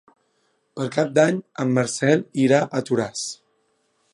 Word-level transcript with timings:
Per 0.79 0.87
Cap 0.95 1.11
d'Any 1.17 1.37
en 1.65 1.75
Marcel 1.77 2.25
irà 2.47 2.63
a 2.81 2.85
Toràs. 2.89 3.27